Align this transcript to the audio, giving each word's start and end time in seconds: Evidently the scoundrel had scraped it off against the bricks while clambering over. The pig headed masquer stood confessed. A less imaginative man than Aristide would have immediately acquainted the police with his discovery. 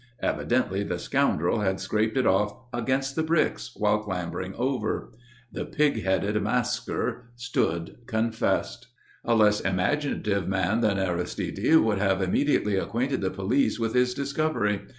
Evidently 0.23 0.81
the 0.81 0.97
scoundrel 0.97 1.59
had 1.59 1.79
scraped 1.79 2.17
it 2.17 2.25
off 2.25 2.57
against 2.73 3.15
the 3.15 3.21
bricks 3.21 3.73
while 3.75 3.99
clambering 3.99 4.51
over. 4.55 5.13
The 5.51 5.63
pig 5.63 6.01
headed 6.01 6.41
masquer 6.41 7.25
stood 7.35 7.97
confessed. 8.07 8.87
A 9.23 9.35
less 9.35 9.59
imaginative 9.59 10.47
man 10.47 10.81
than 10.81 10.97
Aristide 10.97 11.75
would 11.75 11.99
have 11.99 12.19
immediately 12.19 12.77
acquainted 12.77 13.21
the 13.21 13.29
police 13.29 13.77
with 13.77 13.93
his 13.93 14.15
discovery. 14.15 14.87